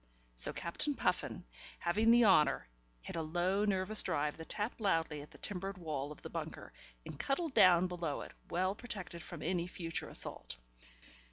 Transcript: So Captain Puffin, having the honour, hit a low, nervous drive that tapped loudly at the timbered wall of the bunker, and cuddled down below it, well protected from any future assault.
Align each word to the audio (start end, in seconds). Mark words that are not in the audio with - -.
So 0.35 0.51
Captain 0.51 0.95
Puffin, 0.95 1.43
having 1.77 2.09
the 2.09 2.25
honour, 2.25 2.67
hit 3.03 3.15
a 3.15 3.21
low, 3.21 3.65
nervous 3.65 4.01
drive 4.01 4.35
that 4.37 4.49
tapped 4.49 4.81
loudly 4.81 5.21
at 5.21 5.29
the 5.29 5.37
timbered 5.37 5.77
wall 5.77 6.11
of 6.11 6.23
the 6.23 6.29
bunker, 6.31 6.73
and 7.05 7.19
cuddled 7.19 7.53
down 7.53 7.85
below 7.85 8.21
it, 8.21 8.31
well 8.49 8.73
protected 8.73 9.21
from 9.21 9.43
any 9.43 9.67
future 9.67 10.09
assault. 10.09 10.57